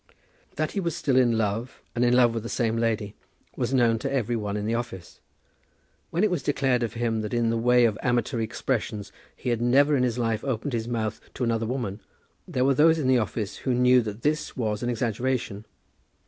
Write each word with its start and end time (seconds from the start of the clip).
That 0.55 0.71
he 0.71 0.79
was 0.79 0.95
still 0.95 1.15
in 1.15 1.37
love, 1.37 1.79
and 1.95 2.03
in 2.03 2.15
love 2.15 2.33
with 2.33 2.41
the 2.41 2.49
same 2.49 2.75
lady, 2.75 3.13
was 3.55 3.71
known 3.71 3.99
to 3.99 4.11
every 4.11 4.35
one 4.35 4.57
in 4.57 4.65
the 4.65 4.73
office. 4.73 5.19
When 6.09 6.23
it 6.23 6.31
was 6.31 6.41
declared 6.41 6.81
of 6.81 6.93
him 6.93 7.21
that 7.21 7.35
in 7.35 7.51
the 7.51 7.57
way 7.59 7.85
of 7.85 7.99
amatory 8.01 8.43
expressions 8.43 9.11
he 9.35 9.49
had 9.49 9.61
never 9.61 9.95
in 9.95 10.01
his 10.01 10.17
life 10.17 10.43
opened 10.43 10.73
his 10.73 10.87
mouth 10.87 11.21
to 11.35 11.43
another 11.43 11.67
woman, 11.67 12.01
there 12.47 12.65
were 12.65 12.73
those 12.73 12.97
in 12.97 13.07
the 13.07 13.19
office 13.19 13.57
who 13.57 13.75
knew 13.75 14.01
that 14.01 14.23
this 14.23 14.57
was 14.57 14.81
an 14.81 14.89
exaggeration. 14.89 15.65